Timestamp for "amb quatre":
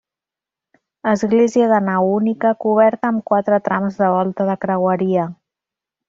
3.13-3.59